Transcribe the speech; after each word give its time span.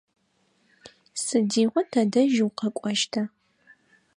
Сыдигъо 1.23 1.81
тадэжь 1.91 2.39
укъэкӏощта? 2.47 3.23